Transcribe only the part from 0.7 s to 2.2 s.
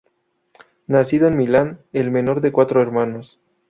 Nacido en Milán, el